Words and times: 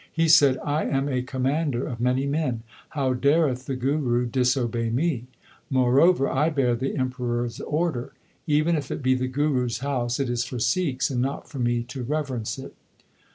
He 0.11 0.27
said: 0.27 0.57
I 0.65 0.85
am 0.85 1.07
a 1.07 1.21
commander 1.21 1.85
of 1.85 2.01
many 2.01 2.25
men; 2.25 2.63
how 2.89 3.13
dareth 3.13 3.67
the 3.67 3.75
Guru 3.75 4.25
disobey 4.25 4.89
me? 4.89 5.27
Moreover 5.69 6.27
I 6.27 6.49
bear 6.49 6.75
the 6.75 6.97
Emperor 6.97 7.45
s 7.45 7.59
order. 7.59 8.13
Even 8.47 8.75
if 8.75 8.89
it 8.89 9.03
be 9.03 9.13
the 9.13 9.27
Guru 9.27 9.65
s 9.65 9.77
house, 9.77 10.19
it 10.19 10.27
is 10.27 10.43
for 10.43 10.57
Sikhs 10.57 11.11
and 11.11 11.21
not 11.21 11.47
for 11.47 11.59
me 11.59 11.83
to 11.83 12.01
rever 12.01 12.35
ence 12.37 12.57
it. 12.57 12.73